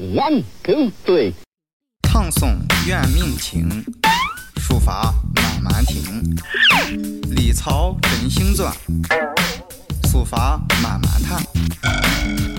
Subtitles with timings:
[0.00, 1.34] One two three，
[2.08, 2.56] 唱诵
[2.86, 3.84] 怨命情，
[4.56, 6.34] 书法慢慢听。
[7.36, 8.74] 历草真行钻，
[10.10, 12.49] 书法慢慢谈。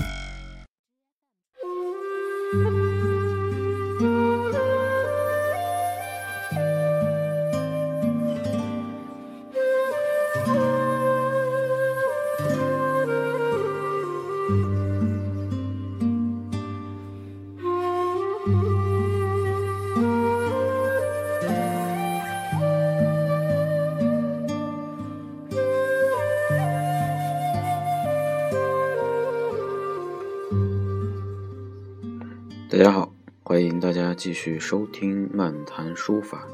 [32.72, 33.12] 大家好，
[33.42, 36.48] 欢迎大家继续收听漫谈书法。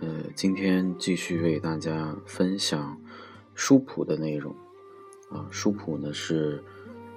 [0.00, 3.00] 呃，今天继续为大家分享
[3.54, 4.52] 书谱的内容。
[5.30, 6.60] 啊，书谱呢是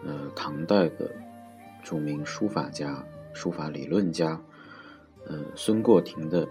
[0.06, 1.10] 呃唐代的
[1.84, 4.40] 著名书法家、书法理论家，
[5.26, 6.48] 呃孙过庭的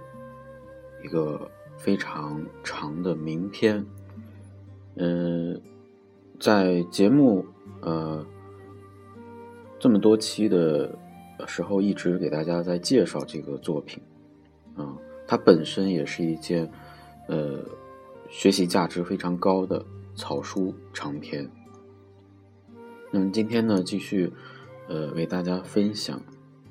[1.04, 3.86] 一个非常长的名篇。
[4.96, 5.62] 嗯，
[6.40, 7.46] 在节目
[7.80, 8.26] 呃
[9.78, 10.98] 这么多期的。
[11.44, 14.00] 时候一直给大家在介绍这个作品，
[14.76, 16.70] 啊，它本身也是一件，
[17.26, 17.58] 呃，
[18.30, 21.50] 学习价值非常高的草书长篇。
[23.10, 24.32] 那么今天呢，继续，
[24.88, 26.22] 呃，为大家分享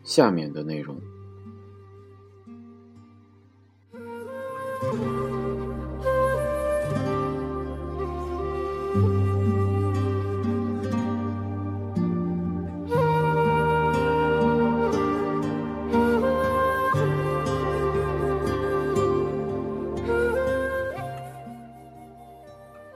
[0.03, 0.95] 下面的内容。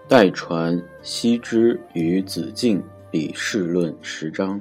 [0.09, 4.59] 代传羲之与子敬笔试论十章，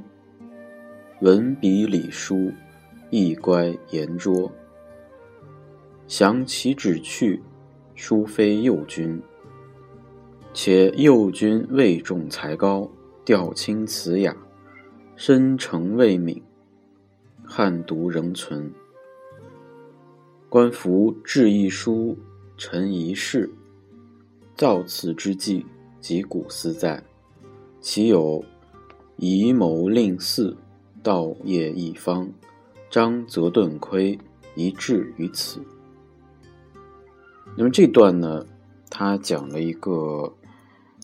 [1.23, 2.53] 文笔礼书，
[3.09, 4.53] 意乖言拙。
[6.07, 7.41] 详其旨趣，
[7.95, 9.19] 殊非右君。
[10.53, 12.87] 且右君位重才高，
[13.25, 14.37] 调轻词雅，
[15.17, 16.43] 深沉未泯，
[17.43, 18.71] 汉读仍存。
[20.51, 22.19] 观夫制一书，
[22.59, 23.51] 臣一事。
[24.59, 25.65] 造次之际，
[26.01, 27.01] 及古思在，
[27.81, 28.45] 其有
[29.17, 30.53] 以谋令嗣，
[31.01, 32.29] 道业一方，
[32.91, 34.19] 张则顿亏，
[34.57, 35.61] 一致于此。
[37.57, 38.45] 那么这段呢，
[38.91, 40.35] 他讲了一个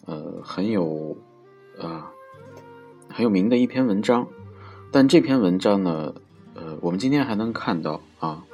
[0.05, 1.17] 呃很有
[1.79, 2.11] 啊
[3.09, 4.27] 很有名的一篇文章，
[4.91, 6.13] 但这篇文章呢，
[6.55, 8.45] 呃，我们今天还能看到啊，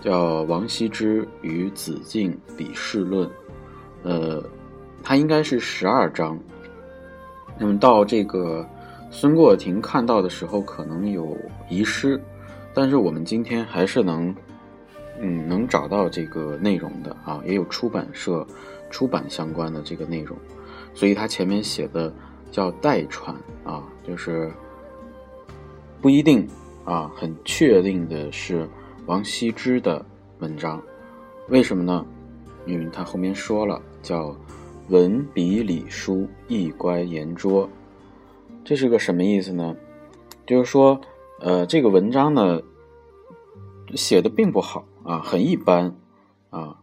[0.00, 3.30] 叫王羲之与子敬笔试论。
[4.02, 4.42] 呃，
[5.02, 6.38] 它应该是十二章。
[7.58, 8.66] 那么到这个
[9.10, 11.36] 孙过庭看到的时候，可能有
[11.68, 12.20] 遗失，
[12.72, 14.34] 但是我们今天还是能，
[15.20, 18.46] 嗯，能找到这个内容的啊，也有出版社
[18.90, 20.36] 出版相关的这个内容，
[20.94, 22.12] 所以它前面写的
[22.50, 23.34] 叫代传
[23.64, 24.50] 啊，就是
[26.00, 26.46] 不一定
[26.84, 28.68] 啊，很确定的是
[29.06, 30.04] 王羲之的
[30.38, 30.80] 文章，
[31.48, 32.06] 为什么呢？
[32.66, 34.36] 因为他后面说了，叫
[34.88, 37.68] 文笔礼书，意乖言拙，
[38.64, 39.76] 这是个什么意思呢？
[40.46, 41.00] 就是说，
[41.40, 42.60] 呃，这个文章呢
[43.94, 45.94] 写的并不好啊，很一般
[46.50, 46.80] 啊，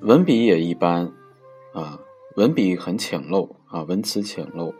[0.00, 1.12] 文笔也一般
[1.72, 1.98] 啊，
[2.36, 4.74] 文笔很浅陋啊，文辞浅陋，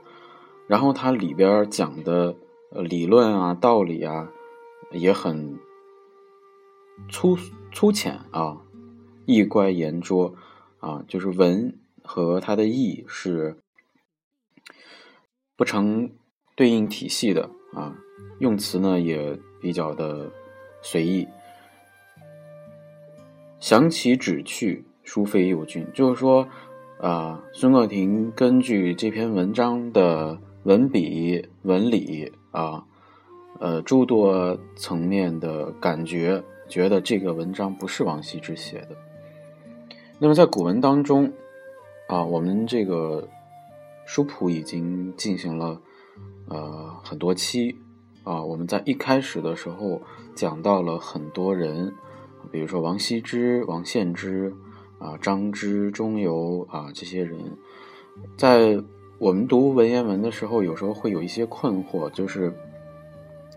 [0.66, 2.34] 然后它里边讲的
[2.70, 4.30] 理论啊、道理啊
[4.90, 5.58] 也很
[7.08, 7.36] 粗
[7.72, 8.60] 粗浅啊。
[9.26, 10.34] 意乖言拙，
[10.84, 13.56] 啊，就是文和它的意是
[15.56, 16.10] 不成
[16.54, 17.96] 对应体系的啊，
[18.38, 20.30] 用词呢也比较的
[20.82, 21.26] 随意。
[23.60, 26.46] 详其旨趣，殊非有君，就是说，
[27.00, 32.84] 啊，孙过庭根据这篇文章的文笔、文理啊，
[33.58, 39.13] 呃，诸多层面的感觉，觉得这个文章不是王羲之写的。
[40.20, 41.32] 那么在古文当中，
[42.06, 43.28] 啊，我们这个
[44.06, 45.80] 书谱已经进行了
[46.48, 47.76] 呃很多期，
[48.22, 50.00] 啊，我们在一开始的时候
[50.34, 51.92] 讲到了很多人，
[52.52, 54.54] 比如说王羲之、王献之，
[54.98, 57.38] 啊，张之、中游啊这些人，
[58.36, 58.80] 在
[59.18, 62.54] 我们读文言文的时候，有时候会有一些困惑，就是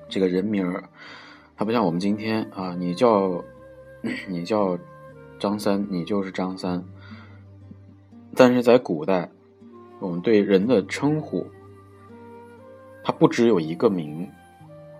[0.09, 0.83] 这个人名儿，
[1.55, 3.43] 他不像我们今天啊，你叫
[4.27, 4.77] 你叫。
[5.39, 6.83] 张三，你就是张三。
[8.35, 9.31] 但是在古代，
[9.99, 11.47] 我们对人的称呼，
[13.03, 14.29] 它不只有一个名，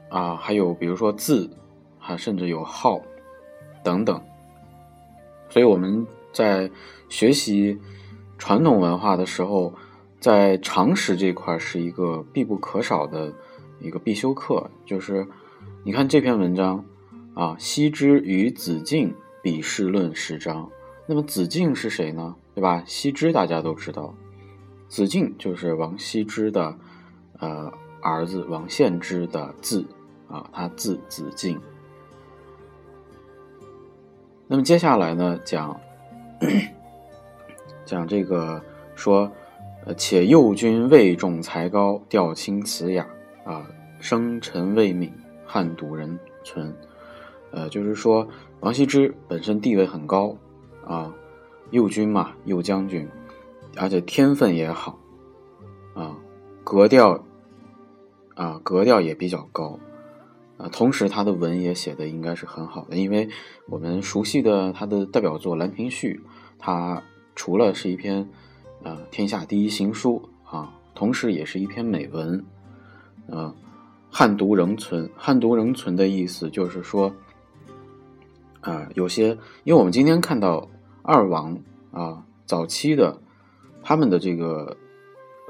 [0.10, 1.50] 啊，还有比如说字，
[2.00, 3.02] 还甚至有号
[3.84, 4.20] 等等。
[5.50, 6.70] 所以我们在
[7.10, 7.80] 学习
[8.38, 9.74] 传统文化的时候，
[10.20, 13.32] 在常识这块是一个必不可少的
[13.80, 14.70] 一个必修课。
[14.86, 15.28] 就是
[15.84, 16.84] 你看这篇文章
[17.36, 19.14] 啊，羲之与子敬
[19.48, 20.70] 比试论十章。
[21.06, 22.36] 那么子敬是谁呢？
[22.54, 22.84] 对吧？
[22.86, 24.14] 羲之大家都知道，
[24.90, 26.78] 子敬就是王羲之的
[27.40, 27.72] 呃
[28.02, 29.86] 儿子王献之的字
[30.28, 31.58] 啊，他字子敬。
[34.50, 35.80] 那么接下来呢，讲
[37.86, 38.62] 讲这个
[38.96, 39.32] 说，
[39.86, 43.08] 呃，且幼君位重才高，调清词雅
[43.46, 43.66] 啊，
[44.02, 45.10] 生辰未泯，
[45.46, 46.76] 汉笃人存。
[47.52, 48.28] 呃，就是说
[48.60, 50.36] 王羲之本身地位很高
[50.86, 51.14] 啊，
[51.72, 53.08] 右军嘛，右将军，
[53.76, 55.00] 而且天分也好
[55.94, 56.18] 啊，
[56.64, 57.24] 格调
[58.36, 59.80] 啊，格调也比较高。
[60.58, 63.30] 啊，同时他的文也写的应该是很好的，因为
[63.68, 66.20] 我们熟悉的他的代表作《兰亭序》，
[66.58, 67.04] 它
[67.36, 68.28] 除了是一篇
[68.82, 72.44] 呃天下第一行书啊，同时也是一篇美文。
[73.30, 73.54] 啊，
[74.10, 77.14] 汉读仍存，汉读仍存的意思就是说，
[78.68, 79.30] 啊，有些
[79.64, 80.68] 因为我们今天看到
[81.02, 81.58] 二王
[81.92, 83.18] 啊早期的
[83.82, 84.76] 他们的这个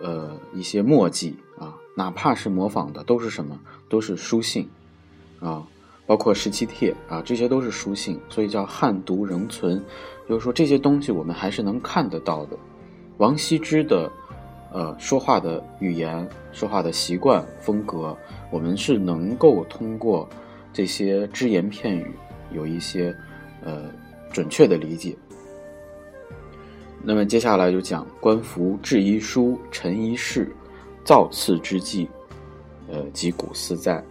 [0.01, 3.59] 呃一些墨迹啊，哪怕是模仿的，都是什么？
[3.89, 4.69] 都是书信。
[5.39, 5.63] 啊，
[6.07, 9.83] 包括十七帖啊，这些都是书信，所以叫汉读仍存，
[10.27, 12.57] 就是说这些东西我们还是能看得到的。
[13.17, 14.11] 王羲之的，
[14.73, 18.17] 呃，说话的语言、说话的习惯、风格，
[18.51, 20.27] 我们是能够通过
[20.73, 22.11] 这些只言片语
[22.51, 23.15] 有一些
[23.63, 23.91] 呃
[24.31, 25.17] 准确的理解。
[27.03, 30.53] 那么接下来就讲官服制衣书，陈衣饰，
[31.03, 32.09] 造次之际，
[32.89, 34.03] 呃，及古思在。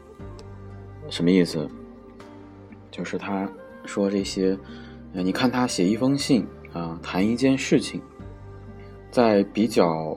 [1.10, 1.68] 什么意思？
[2.90, 3.48] 就是他
[3.84, 4.58] 说这些，
[5.12, 8.00] 呃，你看他写一封信啊，谈一件事情，
[9.10, 10.16] 在比较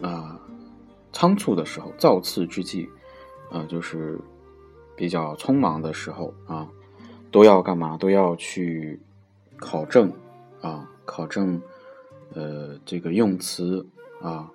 [0.00, 0.40] 啊
[1.12, 2.88] 仓促的时候，造次之际，
[3.50, 4.18] 啊，就是
[4.96, 6.66] 比较匆忙的时候啊，
[7.34, 7.96] 都要干嘛？
[7.98, 9.00] 都要去
[9.56, 10.12] 考证
[10.60, 11.60] 啊，考证
[12.32, 13.84] 呃这个用词
[14.22, 14.48] 啊，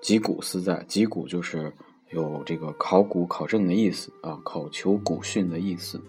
[0.00, 1.70] 击鼓思在，击鼓就是。
[2.10, 6.00] 有这个考古考证的意思啊，考求古训的意思。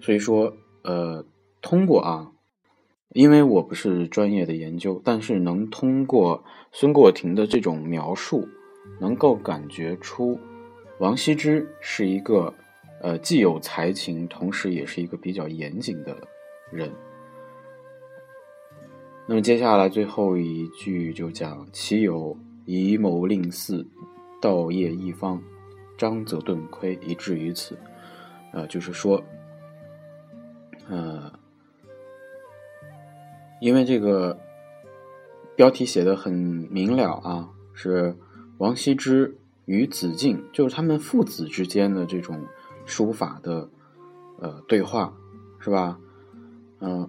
[0.00, 1.24] 所以说，呃，
[1.60, 2.30] 通过啊，
[3.08, 8.46] 因为我不是专业的研究，但是能通过孙过庭的这种描述，
[9.00, 10.38] 能够感觉出
[11.00, 12.54] 王羲之是一个
[13.00, 16.16] 呃既有才情，同时也是一个比较严谨的
[16.70, 16.90] 人。
[19.26, 23.86] 那么接下来最后一句就讲：其有以谋令嗣。
[24.40, 25.42] 道业一方，
[25.96, 27.76] 张则顿亏，以至于此。
[28.52, 29.20] 呃，就是说，
[30.88, 31.28] 呃，
[33.60, 34.38] 因为这个
[35.56, 38.16] 标题写的很明了啊，是
[38.58, 42.40] 王羲之与子敬，就是他们父子之间的这种
[42.88, 43.68] 书法的
[44.40, 45.14] 呃对话，
[45.60, 45.96] 是吧？
[46.80, 47.08] 嗯，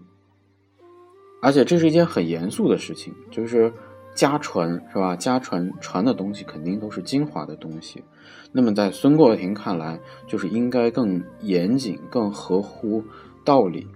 [1.41, 3.73] 而且这是一件很严肃的事情，就是。
[4.15, 5.15] 家传是吧？
[5.15, 8.03] 家传传的东西肯定都是精华的东西。
[8.51, 9.97] 那么在孙过庭看来，
[10.27, 13.01] 就是应该更严谨、更合乎
[13.45, 13.87] 道理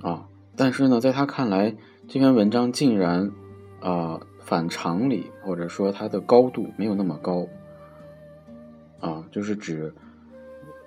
[0.00, 0.26] 啊。
[0.56, 1.76] 但是呢，在他看来，
[2.08, 3.30] 这篇文章竟然
[3.78, 7.46] 啊反常理，或者说它的高度没有那么高
[8.98, 9.94] 啊，就是指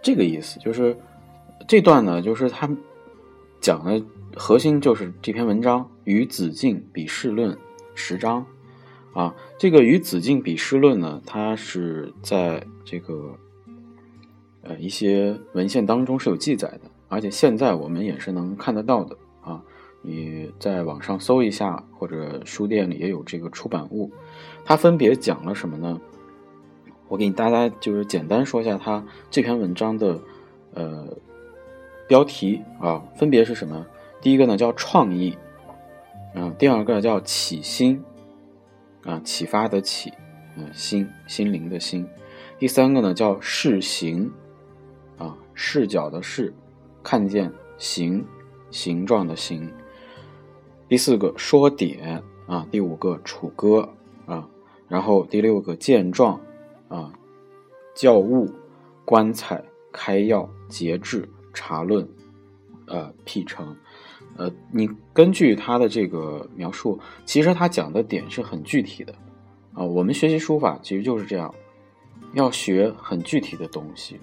[0.01, 0.59] 这个意思。
[0.59, 0.97] 就是
[1.67, 2.69] 这段呢，就是他
[3.61, 4.01] 讲的
[4.35, 7.57] 核心就是这篇文章与子敬比试论。
[8.01, 8.45] 十章，
[9.11, 13.35] 啊，这个与子敬比试论呢，它是在这个
[14.61, 19.61] 呃一些文献当中是有记载的，而且现在我们也是能看得到的啊。
[20.01, 24.09] 你在网上搜一下，或者书店里也有这个出版物。
[24.63, 25.99] 它分别讲了什么呢？
[27.09, 30.17] 我给大家就是简单说一下它这篇文章的
[30.73, 31.05] 呃
[32.07, 33.85] 标题啊，分别是什么？
[34.21, 35.37] 第一个呢叫创意。
[36.35, 38.03] 啊，第二个叫启心，
[39.03, 40.13] 啊，启发的启，
[40.55, 42.07] 嗯，心心灵的心。
[42.59, 44.31] 第三个呢叫视形，
[45.17, 46.53] 啊，视角的视，
[47.01, 48.23] 看见形
[48.69, 49.67] 形状的形。
[50.87, 53.89] 第四个说点，啊，第五个楚歌，
[54.27, 54.47] 啊，
[54.87, 56.39] 然后第六个见状，
[56.89, 57.13] 啊，
[57.96, 58.46] 教务，
[59.05, 62.05] 观采，开药，节制，茶论，
[62.88, 63.74] 呃，辟成。
[64.36, 69.13] 呃，你根据他的这个描述，其实他讲的点是很具体的，
[69.74, 71.53] 啊，我们学习书法其实就是这样，
[72.34, 74.19] 要学很具体的东西，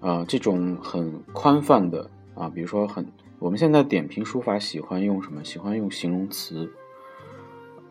[0.00, 3.06] 啊，这种很宽泛的啊，比如说很，
[3.38, 5.44] 我们现在点评书法喜欢用什么？
[5.44, 6.70] 喜欢用形容词。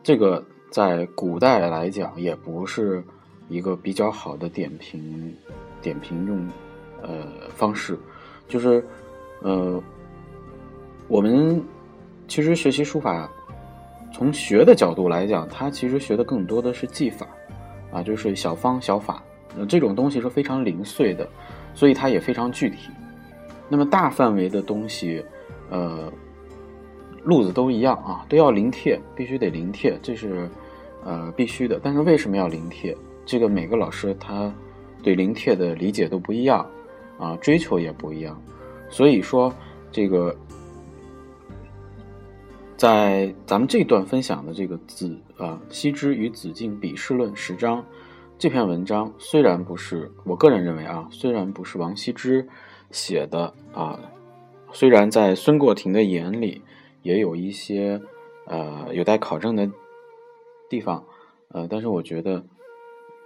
[0.01, 3.03] 这个在古代来讲也不是
[3.53, 5.31] 一个比较好的点评
[5.81, 6.47] 点评用
[7.01, 7.97] 呃方式，
[8.47, 8.83] 就是
[9.41, 9.81] 呃，
[11.07, 11.61] 我们
[12.27, 13.29] 其实学习书法，
[14.11, 17.27] 从学的角度来讲，它其实学的更多的是技法
[17.91, 19.21] 啊，就是小方小法
[19.55, 19.65] 呃。
[19.65, 21.29] 这种东西是非常零碎的，
[21.75, 22.89] 所以它也非常具体。
[23.69, 25.23] 那么大范围的东西，
[25.69, 26.11] 呃，
[27.23, 30.49] 路子都一样啊，都要临帖，必须得临帖，这是
[31.03, 31.79] 呃必须的。
[31.83, 32.95] 但是为什么要临帖？
[33.25, 34.53] 这个每个老师他
[35.01, 36.65] 对临帖的理解都不一样
[37.17, 38.41] 啊，追求也不一样。
[38.89, 39.53] 所以说，
[39.91, 40.35] 这个
[42.77, 47.83] 在咱们这段分享的这个子啊，羲之与子敬笔试论十章。
[48.37, 52.45] 这篇文章虽然不是我个人认为啊，虽然不是王羲之
[52.91, 53.97] 写的啊，
[54.73, 56.61] 虽然在孙过庭的眼里
[57.03, 58.01] 也有一些
[58.47, 59.69] 呃有待考证的
[60.67, 61.05] 地方，
[61.49, 62.43] 呃，但是我觉得，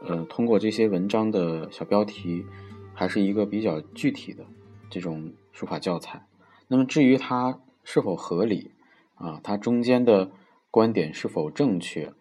[0.01, 2.45] 呃，通过这些文章的小标题，
[2.93, 4.45] 还是一个比较具体的
[4.89, 6.25] 这种书法教材。
[6.67, 8.71] 那么至于它是否合理
[9.15, 10.29] 啊，它中间的
[10.69, 12.13] 观点是否正确，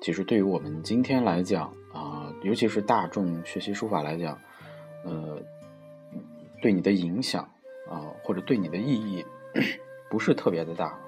[0.00, 1.72] 其实对于我们今天来讲。
[1.92, 4.38] 啊，尤其是大众学习书法来讲，
[5.04, 5.38] 呃，
[6.62, 7.46] 对你的影响
[7.86, 9.22] 啊，或者对你的意义，
[10.08, 10.98] 不是特别的大，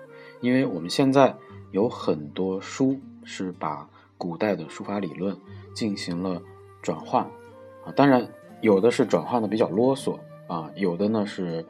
[0.42, 1.35] 因为我们现在
[1.71, 3.88] 有很多书是把
[4.25, 5.37] 古代的书法理论
[5.75, 6.40] 进行了
[6.81, 7.23] 转换
[7.85, 8.26] 啊，当然
[8.62, 11.62] 有的是转换的比较啰嗦啊，有的呢是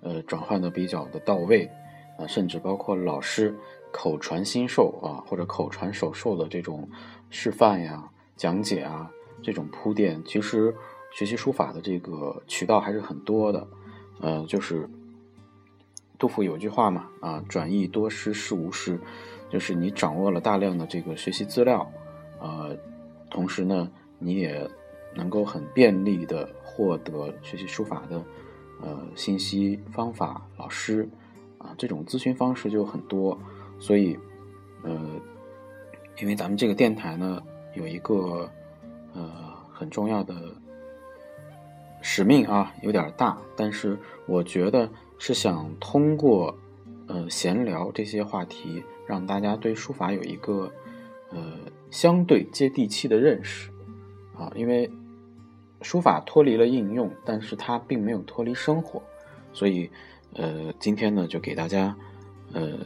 [0.00, 1.70] 呃转换的比较的到位
[2.18, 3.54] 啊，甚至包括老师
[3.92, 6.88] 口传心授啊，或者口传手授的这种
[7.28, 8.10] 示范呀。
[8.36, 9.10] 讲解啊，
[9.42, 10.74] 这种铺垫，其实
[11.12, 13.68] 学习书法的这个渠道还是很多的。
[14.20, 14.88] 呃，就是
[16.18, 18.98] 杜甫有句话嘛，啊，转益多师事无师，
[19.48, 21.90] 就是你掌握了大量的这个学习资料，
[22.40, 22.76] 呃，
[23.30, 24.68] 同时呢，你也
[25.14, 28.22] 能够很便利的获得学习书法的
[28.82, 31.08] 呃信息、方法、老师
[31.58, 33.38] 啊，这种咨询方式就很多。
[33.78, 34.18] 所以，
[34.82, 35.20] 呃，
[36.20, 37.40] 因为咱们这个电台呢。
[37.74, 38.50] 有一个
[39.14, 39.30] 呃
[39.72, 40.34] 很重要的
[42.02, 43.96] 使命啊，有点大，但是
[44.26, 46.56] 我觉得是想通过
[47.06, 50.72] 呃闲聊这些话题，让大家对书法有一个
[51.30, 51.54] 呃
[51.90, 53.70] 相对接地气的认识
[54.36, 54.90] 啊，因为
[55.82, 59.02] 书法脱离了应用，但是它并没有脱离生活，
[59.52, 59.90] 所以
[60.34, 61.94] 呃今天呢就给大家
[62.52, 62.78] 呃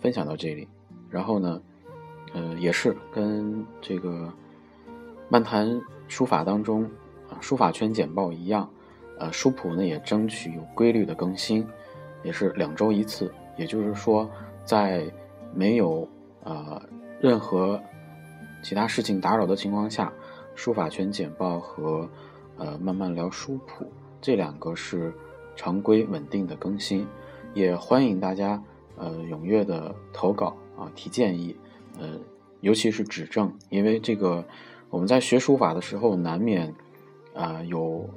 [0.00, 0.68] 分享到这里，
[1.08, 1.60] 然后呢。
[2.32, 4.32] 呃，也是跟这个
[5.28, 6.84] 漫谈书法当中
[7.28, 8.70] 啊，书法圈简报一样，
[9.20, 11.64] 呃，书谱呢也争取有规律的更新，
[12.24, 13.32] 也是两周一次。
[13.56, 14.28] 也就是说，
[14.64, 15.04] 在
[15.52, 16.08] 没有
[16.42, 16.80] 呃
[17.20, 17.78] 任何
[18.62, 20.10] 其他事情打扰的情况下，
[20.54, 22.08] 书法圈简报和
[22.56, 23.86] 呃慢慢聊书谱
[24.22, 25.12] 这两个是
[25.54, 27.06] 常规稳定的更新。
[27.52, 28.62] 也欢迎大家
[28.96, 31.54] 呃踊跃的投稿啊，提建议。
[31.98, 32.18] 呃，
[32.60, 34.42] 尤其是指正，因为这个
[34.88, 36.74] 我们在学书法的时候，难免
[37.34, 38.08] 啊有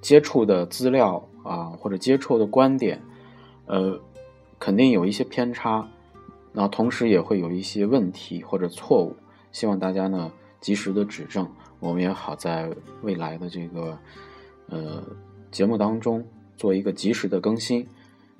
[0.00, 3.00] 接触的资料啊或者接触的观点，
[3.66, 4.00] 呃，
[4.58, 5.88] 肯定有一些偏差，
[6.52, 9.14] 那同时也会有一些问题或者错误，
[9.52, 10.30] 希望大家呢
[10.60, 12.70] 及时的指正，我们也好在
[13.02, 13.98] 未来的这个
[14.68, 15.02] 呃
[15.50, 16.24] 节目当中
[16.56, 17.86] 做一个及时的更新。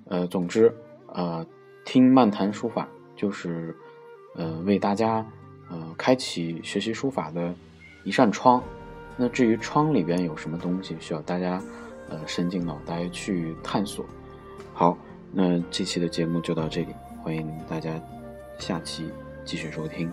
[0.06, 0.74] 呃，总之，
[1.06, 1.46] 呃，
[1.84, 3.76] 听漫谈书法就是。
[4.36, 5.26] 呃，为大家
[5.68, 7.52] 呃开启学习书法的
[8.04, 8.62] 一扇窗。
[9.16, 11.62] 那至于窗里边有什么东西，需要大家
[12.08, 14.04] 呃伸进脑袋去探索。
[14.72, 14.96] 好，
[15.32, 18.00] 那这期的节目就到这里，欢迎大家
[18.58, 19.10] 下期
[19.44, 20.10] 继续收听。